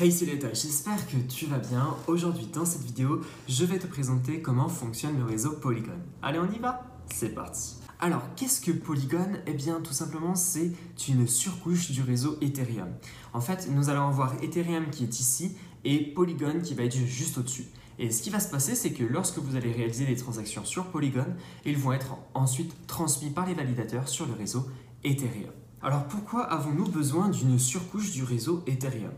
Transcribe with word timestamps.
Hey 0.00 0.12
c'est 0.12 0.26
j'espère 0.54 1.08
que 1.08 1.16
tu 1.28 1.46
vas 1.46 1.58
bien. 1.58 1.96
Aujourd'hui 2.06 2.46
dans 2.46 2.64
cette 2.64 2.84
vidéo, 2.84 3.20
je 3.48 3.64
vais 3.64 3.80
te 3.80 3.88
présenter 3.88 4.40
comment 4.40 4.68
fonctionne 4.68 5.18
le 5.18 5.24
réseau 5.24 5.50
Polygon. 5.54 5.98
Allez 6.22 6.38
on 6.38 6.48
y 6.52 6.60
va 6.60 6.86
C'est 7.12 7.34
parti 7.34 7.74
alors, 8.00 8.22
qu'est-ce 8.36 8.60
que 8.60 8.70
Polygon? 8.70 9.26
Eh 9.48 9.54
bien, 9.54 9.80
tout 9.80 9.92
simplement, 9.92 10.36
c'est 10.36 10.70
une 11.08 11.26
surcouche 11.26 11.90
du 11.90 12.00
réseau 12.00 12.38
Ethereum. 12.40 12.94
En 13.32 13.40
fait, 13.40 13.68
nous 13.72 13.90
allons 13.90 14.06
avoir 14.06 14.40
Ethereum 14.40 14.88
qui 14.90 15.02
est 15.02 15.18
ici 15.18 15.56
et 15.82 16.14
Polygon 16.14 16.60
qui 16.62 16.74
va 16.74 16.84
être 16.84 16.96
juste 16.96 17.38
au-dessus. 17.38 17.64
Et 17.98 18.12
ce 18.12 18.22
qui 18.22 18.30
va 18.30 18.38
se 18.38 18.48
passer, 18.48 18.76
c'est 18.76 18.92
que 18.92 19.02
lorsque 19.02 19.38
vous 19.38 19.56
allez 19.56 19.72
réaliser 19.72 20.06
des 20.06 20.14
transactions 20.14 20.64
sur 20.64 20.84
Polygon, 20.92 21.26
ils 21.64 21.76
vont 21.76 21.92
être 21.92 22.14
ensuite 22.34 22.86
transmis 22.86 23.30
par 23.30 23.46
les 23.46 23.54
validateurs 23.54 24.08
sur 24.08 24.26
le 24.26 24.34
réseau 24.34 24.64
Ethereum. 25.02 25.50
Alors 25.80 26.04
pourquoi 26.04 26.42
avons-nous 26.42 26.88
besoin 26.88 27.28
d'une 27.28 27.56
surcouche 27.56 28.10
du 28.10 28.24
réseau 28.24 28.64
Ethereum? 28.66 29.12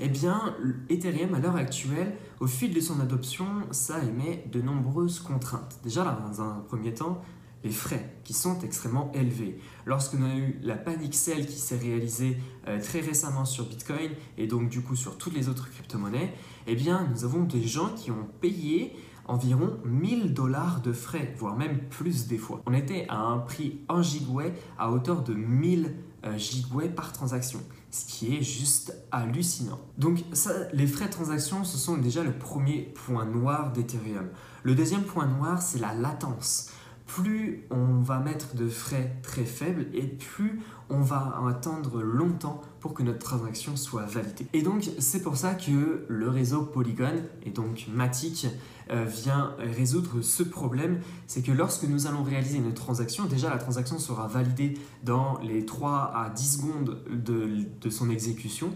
Eh 0.00 0.08
bien, 0.08 0.56
Ethereum 0.88 1.34
à 1.34 1.40
l'heure 1.40 1.56
actuelle, 1.56 2.16
au 2.40 2.46
fil 2.46 2.72
de 2.72 2.80
son 2.80 3.00
adoption, 3.00 3.46
ça 3.70 4.02
émet 4.02 4.44
de 4.50 4.62
nombreuses 4.62 5.20
contraintes. 5.20 5.78
Déjà, 5.82 6.18
dans 6.26 6.40
un 6.40 6.60
premier 6.68 6.94
temps, 6.94 7.22
les 7.64 7.70
frais 7.70 8.16
qui 8.24 8.32
sont 8.32 8.58
extrêmement 8.60 9.12
élevés. 9.12 9.58
Lorsqu'on 9.84 10.22
a 10.22 10.34
eu 10.34 10.58
la 10.62 10.76
panic 10.76 11.14
sell 11.14 11.44
qui 11.46 11.58
s'est 11.58 11.76
réalisée 11.76 12.38
euh, 12.66 12.80
très 12.80 13.00
récemment 13.00 13.44
sur 13.44 13.66
Bitcoin 13.66 14.10
et 14.38 14.46
donc 14.46 14.68
du 14.68 14.82
coup 14.82 14.94
sur 14.94 15.18
toutes 15.18 15.34
les 15.34 15.48
autres 15.48 15.68
crypto-monnaies, 15.70 16.32
eh 16.66 16.76
bien 16.76 17.08
nous 17.10 17.24
avons 17.24 17.42
des 17.42 17.62
gens 17.62 17.90
qui 17.94 18.10
ont 18.10 18.28
payé 18.40 18.94
environ 19.28 19.78
1000 19.84 20.34
dollars 20.34 20.80
de 20.80 20.92
frais, 20.92 21.34
voire 21.38 21.56
même 21.56 21.80
plus 21.88 22.26
des 22.26 22.38
fois. 22.38 22.62
On 22.66 22.72
était 22.72 23.06
à 23.08 23.18
un 23.18 23.38
prix 23.38 23.80
en 23.88 24.02
gigouet 24.02 24.54
à 24.78 24.90
hauteur 24.90 25.22
de 25.22 25.34
1000 25.34 25.94
euh, 26.24 26.38
gigouets 26.38 26.88
par 26.88 27.12
transaction, 27.12 27.60
ce 27.90 28.06
qui 28.06 28.36
est 28.36 28.42
juste 28.42 28.96
hallucinant. 29.12 29.80
Donc 29.98 30.24
les 30.72 30.86
frais 30.86 31.06
de 31.06 31.12
transaction, 31.12 31.64
ce 31.64 31.76
sont 31.76 31.96
déjà 31.98 32.22
le 32.22 32.32
premier 32.32 32.92
point 32.94 33.24
noir 33.24 33.72
d'Ethereum. 33.72 34.28
Le 34.62 34.74
deuxième 34.74 35.02
point 35.02 35.26
noir, 35.26 35.62
c'est 35.62 35.78
la 35.78 35.94
latence 35.94 36.70
plus 37.06 37.64
on 37.70 38.00
va 38.00 38.18
mettre 38.18 38.56
de 38.56 38.68
frais 38.68 39.16
très 39.22 39.44
faibles 39.44 39.86
et 39.94 40.06
plus 40.06 40.60
on 40.90 41.00
va 41.00 41.40
attendre 41.48 42.02
longtemps 42.02 42.60
pour 42.80 42.92
que 42.94 43.02
notre 43.02 43.20
transaction 43.20 43.76
soit 43.76 44.06
validée. 44.06 44.46
Et 44.52 44.62
donc 44.62 44.90
c'est 44.98 45.22
pour 45.22 45.36
ça 45.36 45.54
que 45.54 46.04
le 46.08 46.28
réseau 46.28 46.62
Polygon 46.62 47.22
et 47.44 47.50
donc 47.50 47.86
Matic 47.92 48.48
euh, 48.90 49.04
vient 49.04 49.54
résoudre 49.58 50.22
ce 50.22 50.42
problème, 50.42 50.98
c'est 51.26 51.42
que 51.42 51.52
lorsque 51.52 51.84
nous 51.84 52.06
allons 52.06 52.22
réaliser 52.22 52.58
une 52.58 52.74
transaction, 52.74 53.24
déjà 53.24 53.48
la 53.50 53.58
transaction 53.58 53.98
sera 53.98 54.28
validée 54.28 54.78
dans 55.02 55.38
les 55.40 55.66
3 55.66 56.12
à 56.14 56.30
10 56.30 56.56
secondes 56.56 57.02
de, 57.10 57.64
de 57.80 57.90
son 57.90 58.08
exécution. 58.10 58.72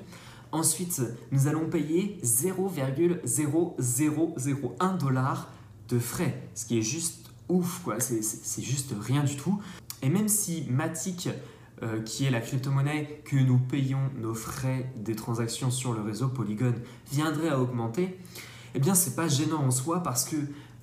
Ensuite, 0.52 1.00
nous 1.30 1.46
allons 1.46 1.68
payer 1.68 2.18
0,0001 2.24 4.98
dollar 4.98 5.48
de 5.88 6.00
frais, 6.00 6.42
ce 6.54 6.66
qui 6.66 6.78
est 6.78 6.82
juste 6.82 7.29
ouf, 7.50 7.80
quoi. 7.84 8.00
C'est 8.00 8.62
juste 8.62 8.94
rien 9.00 9.24
du 9.24 9.36
tout. 9.36 9.60
Et 10.02 10.08
même 10.08 10.28
si 10.28 10.66
Matic, 10.70 11.28
euh, 11.82 12.00
qui 12.02 12.24
est 12.24 12.30
la 12.30 12.40
crypto-monnaie 12.40 13.22
que 13.24 13.36
nous 13.36 13.58
payons 13.58 14.10
nos 14.18 14.34
frais 14.34 14.90
des 14.96 15.14
transactions 15.14 15.70
sur 15.70 15.92
le 15.92 16.00
réseau 16.00 16.28
Polygon, 16.28 16.74
viendrait 17.10 17.48
à 17.48 17.60
augmenter, 17.60 18.18
eh 18.74 18.78
bien, 18.78 18.94
c'est 18.94 19.16
pas 19.16 19.28
gênant 19.28 19.64
en 19.64 19.70
soi 19.70 20.02
parce 20.02 20.24
que 20.24 20.36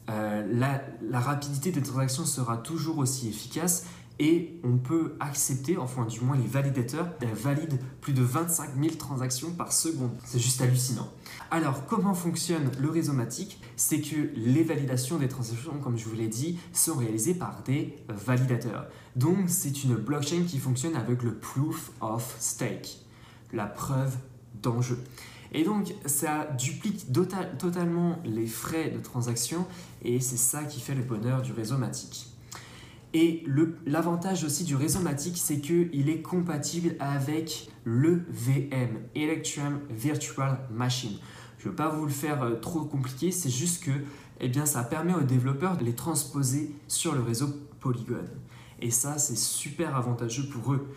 euh, 0.10 0.46
la, 0.52 0.82
la 1.02 1.20
rapidité 1.20 1.72
des 1.72 1.82
transactions 1.82 2.26
sera 2.26 2.58
toujours 2.58 2.98
aussi 2.98 3.28
efficace 3.28 3.86
et 4.20 4.60
on 4.64 4.78
peut 4.78 5.16
accepter, 5.20 5.78
enfin 5.78 6.06
du 6.06 6.22
moins 6.22 6.36
les 6.36 6.48
validateurs, 6.48 7.10
valident 7.34 7.80
plus 8.02 8.14
de 8.14 8.24
25 8.24 8.72
000 8.82 8.96
transactions 8.96 9.52
par 9.52 9.72
seconde. 9.72 10.12
C'est 10.26 10.40
juste 10.40 10.62
hallucinant. 10.62 11.08
Alors 11.52 11.86
comment 11.86 12.14
fonctionne 12.14 12.72
le 12.80 12.90
réseau 12.90 13.14
Matic? 13.14 13.62
C'est 13.76 14.02
que 14.02 14.32
les 14.36 14.64
validations 14.64 15.18
des 15.18 15.28
transactions, 15.28 15.80
comme 15.80 15.98
je 15.98 16.06
vous 16.06 16.16
l'ai 16.16 16.28
dit, 16.28 16.60
sont 16.74 16.96
réalisées 16.96 17.36
par 17.36 17.62
des 17.64 17.98
validateurs. 18.10 18.88
Donc 19.16 19.50
c'est 19.50 19.84
une 19.84 19.96
blockchain 19.96 20.44
qui 20.48 20.58
fonctionne 20.58 20.96
avec 20.96 21.24
le 21.24 21.36
proof 21.36 21.92
of 22.02 22.36
stake, 22.40 23.00
la 23.54 23.66
preuve 23.66 24.16
d'enjeu. 24.62 24.98
Et 25.54 25.64
donc, 25.64 25.94
ça 26.06 26.46
duplique 26.58 27.06
totalement 27.58 28.20
les 28.26 28.48
frais 28.48 28.90
de 28.90 29.00
transaction 29.00 29.66
et 30.02 30.20
c'est 30.20 30.36
ça 30.36 30.66
qui 30.66 30.82
fait 30.82 30.94
le 30.94 31.04
bonheur 31.04 31.42
du 31.42 31.54
réseau 31.54 31.78
Matic. 31.78 32.28
Et 33.20 33.44
l'avantage 33.88 34.44
aussi 34.44 34.64
du 34.64 34.76
réseau 34.76 35.00
Matic, 35.00 35.40
c'est 35.40 35.60
qu'il 35.60 36.08
est 36.08 36.22
compatible 36.22 36.96
avec 37.00 37.68
le 37.84 38.22
VM, 38.30 39.00
Electrum 39.16 39.80
Virtual 39.90 40.60
Machine. 40.70 41.18
Je 41.58 41.66
ne 41.66 41.70
veux 41.72 41.76
pas 41.76 41.90
vous 41.90 42.06
le 42.06 42.12
faire 42.12 42.44
euh, 42.44 42.58
trop 42.58 42.82
compliqué, 42.82 43.32
c'est 43.32 43.50
juste 43.50 43.84
que 43.84 43.92
eh 44.40 44.50
bien, 44.50 44.68
ça 44.68 44.84
permet 44.84 45.16
aux 45.16 45.24
développeurs 45.24 45.78
de 45.78 45.84
les 45.84 45.96
transposer 45.96 46.76
sur 46.88 47.16
le 47.16 47.22
réseau 47.24 47.48
Polygon. 47.80 48.26
Et 48.84 48.92
ça, 48.92 49.18
c'est 49.18 49.36
super 49.36 49.96
avantageux 49.96 50.48
pour 50.48 50.74
eux. 50.74 50.88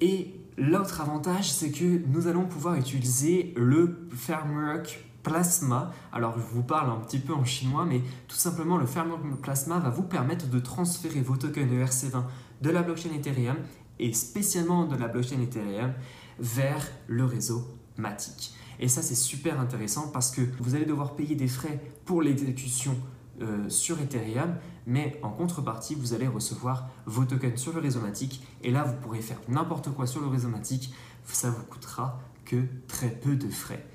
Et 0.00 0.34
l'autre 0.58 1.02
avantage, 1.02 1.52
c'est 1.52 1.70
que 1.70 2.02
nous 2.08 2.26
allons 2.26 2.46
pouvoir 2.46 2.74
utiliser 2.74 3.54
le 3.56 4.08
framework 4.10 5.04
Plasma. 5.24 5.90
Alors, 6.12 6.38
je 6.38 6.54
vous 6.54 6.62
parle 6.62 6.90
un 6.90 7.00
petit 7.00 7.18
peu 7.18 7.32
en 7.32 7.44
chinois, 7.44 7.84
mais 7.84 8.02
tout 8.28 8.36
simplement, 8.36 8.76
le 8.76 8.86
framework 8.86 9.22
Plasma 9.42 9.80
va 9.80 9.90
vous 9.90 10.04
permettre 10.04 10.48
de 10.48 10.60
transférer 10.60 11.22
vos 11.22 11.36
tokens 11.36 11.72
ERC20 11.72 12.24
de 12.60 12.70
la 12.70 12.82
blockchain 12.82 13.10
Ethereum 13.12 13.56
et 13.98 14.12
spécialement 14.12 14.84
de 14.84 14.96
la 14.96 15.08
blockchain 15.08 15.40
Ethereum 15.40 15.92
vers 16.38 16.86
le 17.08 17.24
réseau 17.24 17.64
Matic. 17.96 18.52
Et 18.78 18.88
ça, 18.88 19.02
c'est 19.02 19.14
super 19.14 19.58
intéressant 19.58 20.08
parce 20.12 20.30
que 20.30 20.42
vous 20.60 20.74
allez 20.74 20.84
devoir 20.84 21.16
payer 21.16 21.34
des 21.34 21.48
frais 21.48 21.80
pour 22.04 22.22
l'exécution 22.22 22.96
euh, 23.40 23.68
sur 23.68 24.00
Ethereum, 24.00 24.56
mais 24.86 25.18
en 25.22 25.30
contrepartie, 25.30 25.94
vous 25.94 26.14
allez 26.14 26.26
recevoir 26.26 26.88
vos 27.06 27.24
tokens 27.24 27.58
sur 27.58 27.72
le 27.72 27.80
réseau 27.80 28.00
Matic 28.00 28.42
et 28.62 28.70
là, 28.70 28.84
vous 28.84 28.94
pourrez 28.94 29.20
faire 29.20 29.38
n'importe 29.48 29.90
quoi 29.92 30.06
sur 30.06 30.20
le 30.20 30.26
réseau 30.26 30.48
Matic. 30.48 30.92
Ça 31.24 31.50
vous 31.50 31.64
coûtera 31.64 32.20
que 32.44 32.64
très 32.86 33.08
peu 33.08 33.36
de 33.36 33.48
frais. 33.48 33.86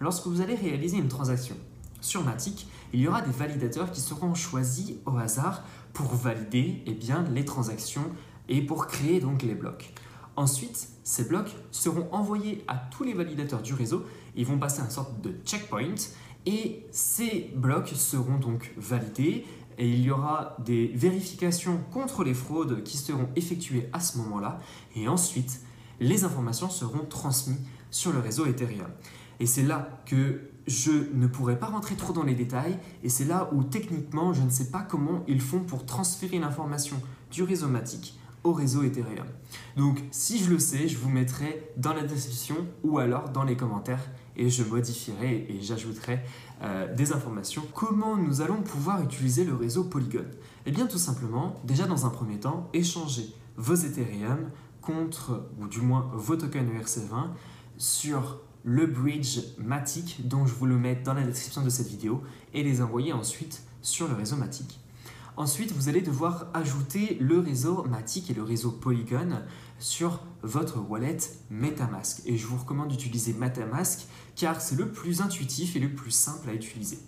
Lorsque 0.00 0.26
vous 0.26 0.40
allez 0.40 0.54
réaliser 0.54 0.98
une 0.98 1.08
transaction 1.08 1.56
sur 2.00 2.22
Matic, 2.22 2.68
il 2.92 3.00
y 3.00 3.08
aura 3.08 3.22
des 3.22 3.32
validateurs 3.32 3.90
qui 3.90 4.00
seront 4.00 4.34
choisis 4.34 4.92
au 5.06 5.16
hasard 5.16 5.64
pour 5.92 6.14
valider 6.14 6.82
eh 6.86 6.98
les 7.32 7.44
transactions 7.44 8.10
et 8.48 8.62
pour 8.62 8.86
créer 8.86 9.18
donc 9.18 9.42
les 9.42 9.54
blocs. 9.54 9.92
Ensuite, 10.36 10.88
ces 11.02 11.24
blocs 11.24 11.56
seront 11.70 12.08
envoyés 12.12 12.62
à 12.68 12.76
tous 12.76 13.02
les 13.04 13.14
validateurs 13.14 13.62
du 13.62 13.74
réseau. 13.74 14.04
Ils 14.36 14.46
vont 14.46 14.58
passer 14.58 14.82
un 14.82 14.90
sorte 14.90 15.20
de 15.22 15.34
checkpoint 15.44 15.94
et 16.44 16.86
ces 16.92 17.50
blocs 17.56 17.88
seront 17.88 18.36
donc 18.36 18.72
validés 18.76 19.46
et 19.78 19.88
il 19.88 20.00
y 20.00 20.10
aura 20.10 20.56
des 20.64 20.88
vérifications 20.94 21.78
contre 21.92 22.24
les 22.24 22.34
fraudes 22.34 22.82
qui 22.82 22.96
seront 22.96 23.28
effectuées 23.36 23.88
à 23.92 24.00
ce 24.00 24.18
moment-là. 24.18 24.58
Et 24.94 25.08
ensuite, 25.08 25.60
les 26.00 26.24
informations 26.24 26.70
seront 26.70 27.04
transmises 27.08 27.60
sur 27.90 28.12
le 28.12 28.18
réseau 28.18 28.46
Ethereum. 28.46 28.90
Et 29.40 29.46
c'est 29.46 29.62
là 29.62 29.88
que 30.06 30.50
je 30.66 30.90
ne 31.14 31.26
pourrais 31.26 31.58
pas 31.58 31.66
rentrer 31.66 31.94
trop 31.94 32.12
dans 32.12 32.24
les 32.24 32.34
détails 32.34 32.78
et 33.04 33.08
c'est 33.08 33.24
là 33.24 33.48
où 33.52 33.62
techniquement 33.62 34.32
je 34.32 34.42
ne 34.42 34.50
sais 34.50 34.70
pas 34.70 34.80
comment 34.80 35.24
ils 35.28 35.40
font 35.40 35.60
pour 35.60 35.86
transférer 35.86 36.38
l'information 36.38 36.96
du 37.30 37.42
réseau 37.42 37.68
Matic 37.68 38.18
au 38.46 38.52
réseau 38.52 38.84
Ethereum. 38.84 39.26
Donc 39.76 40.02
si 40.12 40.38
je 40.38 40.50
le 40.50 40.58
sais, 40.58 40.88
je 40.88 40.96
vous 40.96 41.10
mettrai 41.10 41.72
dans 41.76 41.92
la 41.92 42.02
description 42.02 42.56
ou 42.84 42.98
alors 42.98 43.30
dans 43.30 43.42
les 43.42 43.56
commentaires 43.56 44.08
et 44.36 44.48
je 44.50 44.62
modifierai 44.62 45.46
et 45.48 45.60
j'ajouterai 45.60 46.20
euh, 46.62 46.94
des 46.94 47.12
informations. 47.12 47.62
Comment 47.74 48.16
nous 48.16 48.40
allons 48.40 48.62
pouvoir 48.62 49.02
utiliser 49.02 49.44
le 49.44 49.54
réseau 49.54 49.84
Polygon? 49.84 50.26
Eh 50.64 50.70
bien 50.70 50.86
tout 50.86 50.98
simplement, 50.98 51.60
déjà 51.64 51.86
dans 51.86 52.06
un 52.06 52.10
premier 52.10 52.38
temps, 52.38 52.70
échanger 52.72 53.34
vos 53.56 53.74
Ethereum 53.74 54.50
contre, 54.80 55.48
ou 55.60 55.66
du 55.66 55.80
moins 55.80 56.10
vos 56.14 56.36
tokens 56.36 56.70
ERC20 56.70 57.30
sur 57.78 58.40
le 58.62 58.86
bridge 58.86 59.40
Matic 59.58 60.28
dont 60.28 60.46
je 60.46 60.54
vous 60.54 60.66
le 60.66 60.76
mets 60.76 60.96
dans 60.96 61.14
la 61.14 61.22
description 61.22 61.62
de 61.62 61.70
cette 61.70 61.88
vidéo 61.88 62.22
et 62.54 62.62
les 62.62 62.80
envoyer 62.80 63.12
ensuite 63.12 63.62
sur 63.82 64.06
le 64.08 64.14
réseau 64.14 64.36
Matic. 64.36 64.80
Ensuite, 65.36 65.72
vous 65.72 65.90
allez 65.90 66.00
devoir 66.00 66.46
ajouter 66.54 67.18
le 67.20 67.38
réseau 67.38 67.84
Matic 67.84 68.30
et 68.30 68.34
le 68.34 68.42
réseau 68.42 68.70
Polygon 68.70 69.42
sur 69.78 70.20
votre 70.42 70.80
wallet 70.80 71.18
MetaMask. 71.50 72.22
Et 72.24 72.38
je 72.38 72.46
vous 72.46 72.56
recommande 72.56 72.88
d'utiliser 72.88 73.34
MetaMask 73.34 74.06
car 74.34 74.62
c'est 74.62 74.76
le 74.76 74.90
plus 74.90 75.20
intuitif 75.20 75.76
et 75.76 75.78
le 75.78 75.94
plus 75.94 76.10
simple 76.10 76.48
à 76.48 76.54
utiliser. 76.54 76.98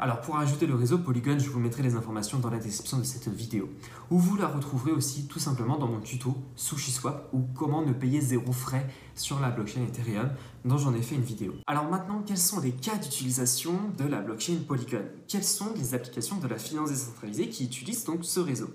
Alors 0.00 0.20
pour 0.20 0.36
ajouter 0.36 0.66
le 0.66 0.74
réseau 0.74 0.98
Polygon, 0.98 1.38
je 1.38 1.48
vous 1.48 1.60
mettrai 1.60 1.82
les 1.82 1.94
informations 1.94 2.40
dans 2.40 2.50
la 2.50 2.58
description 2.58 2.98
de 2.98 3.04
cette 3.04 3.28
vidéo, 3.28 3.68
où 4.10 4.18
vous 4.18 4.36
la 4.36 4.48
retrouverez 4.48 4.90
aussi 4.90 5.26
tout 5.26 5.38
simplement 5.38 5.78
dans 5.78 5.86
mon 5.86 6.00
tuto 6.00 6.36
SushiSwap 6.56 7.28
ou 7.32 7.42
comment 7.54 7.82
ne 7.82 7.92
payer 7.92 8.20
zéro 8.20 8.50
frais 8.52 8.88
sur 9.14 9.38
la 9.38 9.50
blockchain 9.50 9.82
Ethereum, 9.82 10.30
dont 10.64 10.78
j'en 10.78 10.94
ai 10.94 11.02
fait 11.02 11.14
une 11.14 11.22
vidéo. 11.22 11.54
Alors 11.66 11.88
maintenant, 11.88 12.22
quels 12.26 12.38
sont 12.38 12.60
les 12.60 12.72
cas 12.72 12.96
d'utilisation 12.96 13.74
de 13.96 14.04
la 14.04 14.20
blockchain 14.20 14.56
Polygon? 14.66 15.04
Quelles 15.28 15.44
sont 15.44 15.72
les 15.76 15.94
applications 15.94 16.38
de 16.38 16.48
la 16.48 16.58
finance 16.58 16.90
décentralisée 16.90 17.48
qui 17.48 17.64
utilisent 17.64 18.04
donc 18.04 18.24
ce 18.24 18.40
réseau? 18.40 18.70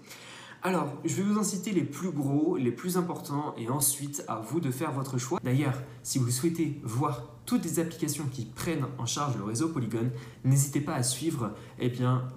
Alors, 0.62 0.94
je 1.06 1.16
vais 1.16 1.24
vous 1.24 1.38
en 1.38 1.44
citer 1.44 1.72
les 1.72 1.86
plus 1.86 2.12
gros, 2.12 2.58
les 2.58 2.72
plus 2.72 2.98
importants, 2.98 3.56
et 3.58 3.70
ensuite 3.70 4.26
à 4.28 4.42
vous 4.42 4.60
de 4.60 4.72
faire 4.72 4.92
votre 4.92 5.18
choix. 5.18 5.40
D'ailleurs, 5.42 5.82
si 6.04 6.20
vous 6.20 6.30
souhaitez 6.30 6.82
voir 6.84 7.24
toutes 7.46 7.64
les 7.64 7.80
applications 7.80 8.26
qui 8.26 8.44
prennent 8.46 8.86
en 8.98 9.06
charge 9.06 9.38
le 9.38 9.46
réseau 9.46 9.70
Polygon, 9.70 10.12
n'hésitez 10.44 10.82
pas 10.82 10.96
à 10.96 11.04
suivre 11.04 11.54
eh 11.80 11.92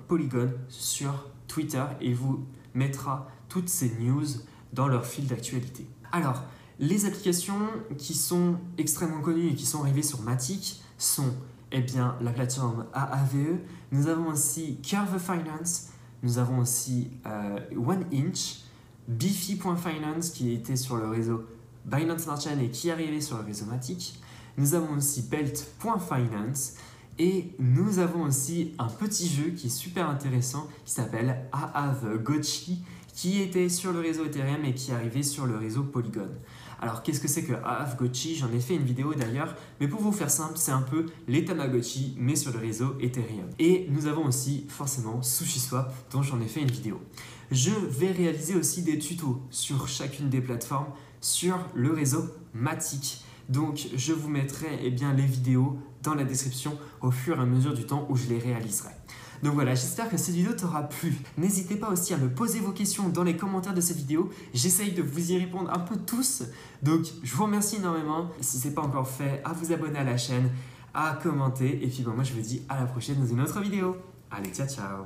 Polygon 0.07 0.53
sur 0.69 1.31
Twitter 1.49 1.85
et 2.01 2.13
vous 2.13 2.47
mettra 2.75 3.29
toutes 3.49 3.69
ces 3.69 3.91
news 3.99 4.27
dans 4.73 4.87
leur 4.87 5.05
fil 5.05 5.27
d'actualité. 5.27 5.87
Alors, 6.13 6.45
les 6.79 7.07
applications 7.07 7.69
qui 7.99 8.15
sont 8.15 8.57
extrêmement 8.79 9.21
connues 9.21 9.49
et 9.49 9.55
qui 9.55 9.67
sont 9.67 9.83
arrivées 9.83 10.03
sur 10.03 10.23
Matic 10.23 10.81
sont 10.97 11.35
eh 11.73 11.81
bien, 11.81 12.17
la 12.21 12.33
plateforme 12.33 12.87
AAVE, 12.93 13.59
nous 13.93 14.07
avons 14.07 14.29
aussi 14.29 14.79
Curve 14.83 15.19
Finance, 15.19 15.89
nous 16.23 16.39
avons 16.39 16.59
aussi 16.59 17.11
euh, 17.27 17.59
One 17.77 18.05
Inch, 18.13 18.61
Bifi.finance 19.09 20.31
qui 20.31 20.53
était 20.53 20.77
sur 20.77 20.97
le 20.97 21.09
réseau 21.09 21.45
Binance 21.85 22.23
Smart 22.23 22.41
Chain 22.41 22.59
et 22.61 22.69
qui 22.69 22.91
arrivé 22.91 23.21
sur 23.21 23.39
le 23.39 23.45
réseau 23.45 23.67
Matic. 23.67 24.21
Nous 24.57 24.75
avons 24.75 24.97
aussi 24.97 25.23
Belt.finance 25.23 26.75
et 27.19 27.53
nous 27.59 27.99
avons 27.99 28.23
aussi 28.23 28.75
un 28.79 28.87
petit 28.87 29.29
jeu 29.29 29.51
qui 29.51 29.67
est 29.67 29.71
super 29.71 30.09
intéressant 30.09 30.69
qui 30.85 30.93
s'appelle 30.93 31.45
Aave 31.53 32.23
Gochi 32.23 32.85
qui 33.13 33.41
était 33.41 33.69
sur 33.69 33.93
le 33.93 34.01
réseau 34.01 34.25
Ethereum 34.25 34.65
et 34.65 34.75
qui 34.75 34.93
arrivé 34.93 35.23
sur 35.23 35.47
le 35.47 35.57
réseau 35.57 35.83
Polygon. 35.83 36.31
Alors 36.81 37.03
qu'est-ce 37.03 37.21
que 37.21 37.29
c'est 37.29 37.45
que 37.45 37.53
Aave 37.65 37.97
Gochi 37.97 38.35
J'en 38.35 38.51
ai 38.53 38.59
fait 38.59 38.75
une 38.75 38.85
vidéo 38.85 39.15
d'ailleurs, 39.15 39.55
mais 39.81 39.87
pour 39.87 40.01
vous 40.01 40.11
faire 40.11 40.31
simple, 40.31 40.55
c'est 40.57 40.73
un 40.73 40.83
peu 40.83 41.07
les 41.29 41.45
Tamagotchi 41.45 42.17
mais 42.19 42.35
sur 42.35 42.53
le 42.53 42.59
réseau 42.59 42.97
Ethereum. 43.01 43.49
Et 43.59 43.87
nous 43.91 44.07
avons 44.07 44.27
aussi 44.27 44.67
forcément 44.69 45.23
SushiSwap 45.23 45.95
dont 46.11 46.23
j'en 46.23 46.41
ai 46.41 46.49
fait 46.49 46.61
une 46.61 46.71
vidéo. 46.71 47.01
Je 47.51 47.71
vais 47.71 48.11
réaliser 48.11 48.57
aussi 48.57 48.83
des 48.83 48.99
tutos 48.99 49.41
sur 49.51 49.87
chacune 49.87 50.29
des 50.29 50.41
plateformes 50.41 50.89
sur 51.21 51.59
le 51.75 51.93
réseau 51.93 52.25
Matic. 52.55 53.23
Donc 53.49 53.87
je 53.95 54.13
vous 54.13 54.29
mettrai 54.29 54.81
eh 54.83 54.91
bien, 54.91 55.13
les 55.13 55.27
vidéos 55.27 55.79
dans 56.03 56.15
la 56.15 56.25
description 56.25 56.79
au 57.01 57.11
fur 57.11 57.39
et 57.39 57.43
à 57.43 57.47
mesure 57.47 57.75
du 57.75 57.85
temps 57.85 58.07
où 58.09 58.17
je 58.17 58.27
les 58.29 58.39
réaliserai. 58.39 58.91
Donc 59.43 59.55
voilà, 59.55 59.75
j'espère 59.75 60.09
que 60.09 60.17
cette 60.17 60.35
vidéo 60.35 60.53
t'aura 60.53 60.85
plu. 60.85 61.15
N'hésitez 61.37 61.77
pas 61.77 61.89
aussi 61.89 62.15
à 62.15 62.17
me 62.17 62.29
poser 62.29 62.61
vos 62.61 62.73
questions 62.73 63.09
dans 63.09 63.25
les 63.25 63.37
commentaires 63.37 63.75
de 63.75 63.81
cette 63.81 63.97
vidéo. 63.97 64.31
J'essaye 64.55 64.93
de 64.93 65.03
vous 65.03 65.33
y 65.33 65.39
répondre 65.39 65.71
un 65.73 65.81
peu 65.81 65.97
tous. 65.97 66.45
Donc 66.83 67.07
je 67.23 67.35
vous 67.35 67.45
remercie 67.45 67.77
énormément. 67.77 68.31
Si 68.41 68.59
ce 68.59 68.69
n'est 68.69 68.75
pas 68.75 68.83
encore 68.83 69.09
fait, 69.09 69.43
à 69.45 69.53
vous 69.53 69.73
abonner 69.73 69.99
à 69.99 70.05
la 70.05 70.17
chaîne, 70.17 70.51
à 70.95 71.19
commenter. 71.23 71.85
Et 71.85 71.89
puis 71.89 72.05
moi 72.05 72.23
je 72.23 72.33
vous 72.35 72.41
dis 72.41 72.63
à 72.69 72.79
la 72.79 72.87
prochaine 72.87 73.17
dans 73.17 73.27
une 73.27 73.41
autre 73.41 73.61
vidéo. 73.61 73.97
Allez, 74.31 74.51
ciao 74.51 74.69
ciao 74.69 74.99